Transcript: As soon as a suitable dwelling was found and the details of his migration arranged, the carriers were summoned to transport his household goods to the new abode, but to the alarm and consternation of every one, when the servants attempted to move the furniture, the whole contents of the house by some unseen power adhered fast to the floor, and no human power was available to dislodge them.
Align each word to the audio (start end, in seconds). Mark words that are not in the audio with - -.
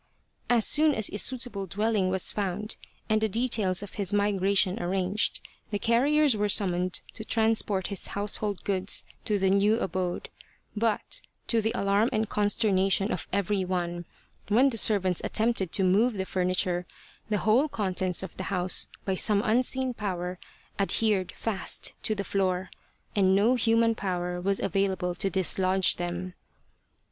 As 0.49 0.65
soon 0.65 0.95
as 0.95 1.11
a 1.13 1.19
suitable 1.19 1.67
dwelling 1.67 2.09
was 2.09 2.31
found 2.31 2.75
and 3.07 3.21
the 3.21 3.29
details 3.29 3.83
of 3.83 3.93
his 4.01 4.11
migration 4.11 4.81
arranged, 4.81 5.41
the 5.69 5.77
carriers 5.77 6.35
were 6.35 6.49
summoned 6.49 7.01
to 7.13 7.23
transport 7.23 7.85
his 7.89 8.07
household 8.17 8.63
goods 8.63 9.05
to 9.25 9.37
the 9.37 9.51
new 9.51 9.79
abode, 9.79 10.29
but 10.75 11.21
to 11.49 11.61
the 11.61 11.71
alarm 11.75 12.09
and 12.11 12.29
consternation 12.29 13.11
of 13.11 13.27
every 13.31 13.63
one, 13.63 14.05
when 14.47 14.71
the 14.71 14.77
servants 14.77 15.21
attempted 15.23 15.71
to 15.73 15.83
move 15.83 16.13
the 16.13 16.25
furniture, 16.25 16.87
the 17.29 17.37
whole 17.37 17.67
contents 17.69 18.23
of 18.23 18.35
the 18.37 18.45
house 18.45 18.87
by 19.05 19.13
some 19.13 19.43
unseen 19.45 19.93
power 19.93 20.35
adhered 20.79 21.31
fast 21.33 21.93
to 22.01 22.15
the 22.15 22.23
floor, 22.23 22.71
and 23.15 23.35
no 23.35 23.53
human 23.53 23.93
power 23.93 24.41
was 24.41 24.59
available 24.59 25.13
to 25.13 25.29
dislodge 25.29 25.97
them. 25.97 26.33